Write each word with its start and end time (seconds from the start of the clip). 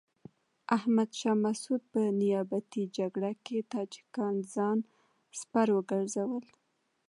احمد 0.77 1.09
شاه 1.19 1.37
مسعود 1.45 1.81
په 1.91 2.01
نیابتي 2.21 2.83
جګړه 2.97 3.31
کې 3.45 3.57
تاجکان 3.73 4.35
ځان 4.53 4.77
سپر 5.39 5.67
وګرځول. 5.75 6.45